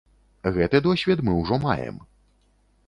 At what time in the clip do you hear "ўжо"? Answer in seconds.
1.43-1.55